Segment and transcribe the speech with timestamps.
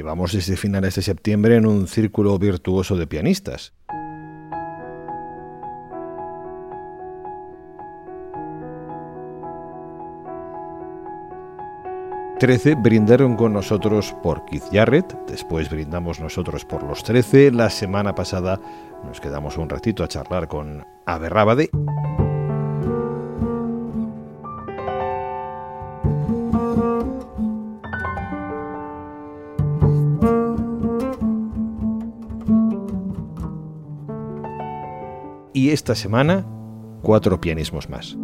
[0.00, 3.74] Llevamos desde finales de septiembre en un círculo virtuoso de pianistas.
[12.38, 18.14] 13 brindaron con nosotros por Keith Jarrett, después brindamos nosotros por los 13, la semana
[18.14, 18.58] pasada
[19.04, 21.68] nos quedamos un ratito a charlar con Aberrábade.
[35.60, 36.46] Y esta semana,
[37.02, 38.16] cuatro pianismos más.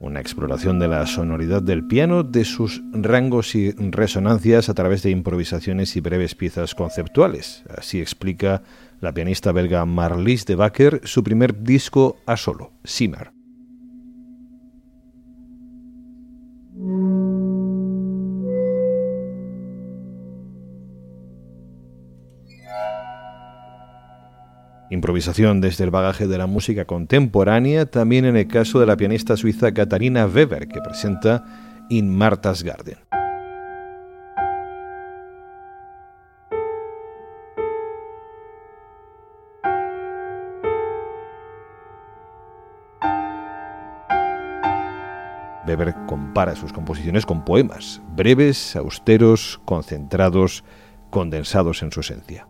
[0.00, 5.10] una exploración de la sonoridad del piano, de sus rangos y resonancias a través de
[5.10, 7.62] improvisaciones y breves piezas conceptuales.
[7.76, 8.62] Así explica
[9.02, 13.37] la pianista belga Marlies de Bakker su primer disco a solo, Simmer.
[24.90, 29.36] Improvisación desde el bagaje de la música contemporánea, también en el caso de la pianista
[29.36, 31.44] suiza Katharina Weber, que presenta
[31.90, 32.96] In Martha's Garden.
[45.66, 50.64] Weber compara sus composiciones con poemas, breves, austeros, concentrados,
[51.10, 52.47] condensados en su esencia.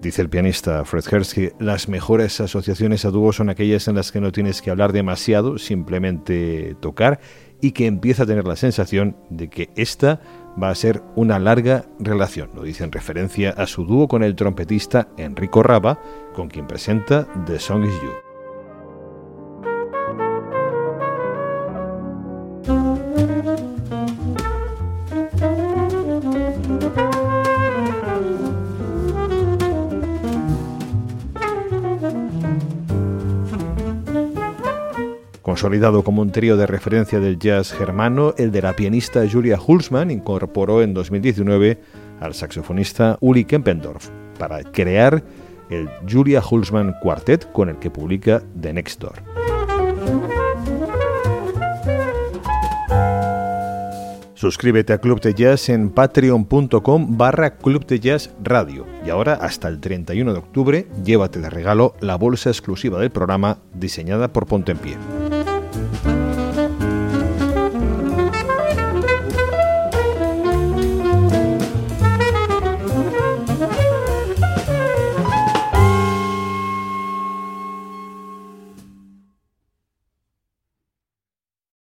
[0.00, 4.20] Dice el pianista Fred Hersky, las mejores asociaciones a dúo son aquellas en las que
[4.20, 7.18] no tienes que hablar demasiado, simplemente tocar
[7.60, 10.20] y que empieza a tener la sensación de que esta
[10.62, 12.50] va a ser una larga relación.
[12.54, 16.00] Lo dice en referencia a su dúo con el trompetista Enrico Raba,
[16.34, 18.25] con quien presenta The Song Is You.
[35.46, 40.10] Consolidado como un trío de referencia del jazz germano, el de la pianista Julia Hulsmann
[40.10, 41.80] incorporó en 2019
[42.18, 44.08] al saxofonista Uli Kempendorf
[44.40, 45.22] para crear
[45.70, 49.22] el Julia Hulsmann Quartet con el que publica The Next Door.
[54.34, 58.84] Suscríbete a Club de Jazz en patreon.com barra Club de Jazz Radio.
[59.06, 63.58] Y ahora, hasta el 31 de octubre, llévate de regalo la bolsa exclusiva del programa
[63.72, 64.96] diseñada por Ponte en Pie.